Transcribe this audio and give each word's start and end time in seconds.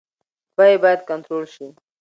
بیې 0.55 0.75
باید 0.83 1.01
کنټرول 1.09 1.43
شي. 1.53 1.65